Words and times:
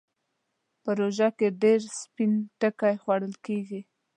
په 0.81 0.89
روژه 0.99 1.29
کې 1.37 1.47
ډېر 1.61 1.79
سپين 1.99 2.31
ټکی 2.59 2.95
خوړل 3.01 3.33
کېږي. 3.45 3.81